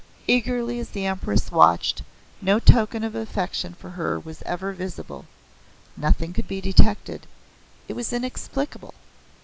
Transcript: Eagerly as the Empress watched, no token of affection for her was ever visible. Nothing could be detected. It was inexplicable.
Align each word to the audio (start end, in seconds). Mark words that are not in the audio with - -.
Eagerly 0.25 0.79
as 0.79 0.89
the 0.89 1.05
Empress 1.05 1.51
watched, 1.51 2.01
no 2.41 2.57
token 2.57 3.03
of 3.03 3.13
affection 3.13 3.75
for 3.75 3.91
her 3.91 4.19
was 4.19 4.41
ever 4.47 4.71
visible. 4.73 5.25
Nothing 5.95 6.33
could 6.33 6.47
be 6.47 6.59
detected. 6.59 7.27
It 7.87 7.93
was 7.95 8.11
inexplicable. 8.11 8.95